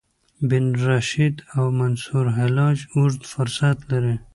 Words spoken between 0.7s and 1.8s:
رشد او